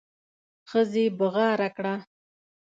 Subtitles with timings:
[0.69, 1.95] ښځې بغاره کړه.